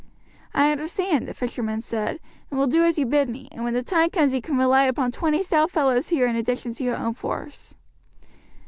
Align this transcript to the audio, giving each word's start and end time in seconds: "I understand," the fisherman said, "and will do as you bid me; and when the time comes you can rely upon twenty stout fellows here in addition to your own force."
"I 0.55 0.71
understand," 0.71 1.27
the 1.27 1.33
fisherman 1.35 1.79
said, 1.81 2.19
"and 2.49 2.59
will 2.59 2.65
do 2.65 2.83
as 2.83 2.97
you 2.97 3.05
bid 3.05 3.29
me; 3.29 3.47
and 3.51 3.63
when 3.63 3.75
the 3.75 3.83
time 3.83 4.09
comes 4.09 4.33
you 4.33 4.41
can 4.41 4.57
rely 4.57 4.85
upon 4.85 5.11
twenty 5.11 5.43
stout 5.43 5.69
fellows 5.69 6.09
here 6.09 6.25
in 6.25 6.35
addition 6.35 6.73
to 6.73 6.83
your 6.83 6.97
own 6.97 7.13
force." 7.13 7.75